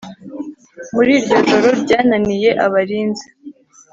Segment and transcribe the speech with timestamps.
[0.93, 3.27] muri iryo joro ryananiye abarinzi